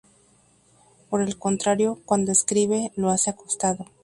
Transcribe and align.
Por 1.11 1.21
el 1.21 1.37
contrario, 1.37 2.01
cuando 2.05 2.31
escribe, 2.31 2.91
lo 2.95 3.11
hace 3.11 3.29
acostado. 3.29 3.85